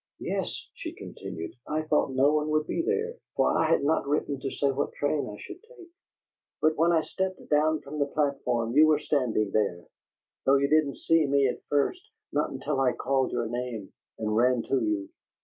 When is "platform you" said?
8.07-8.87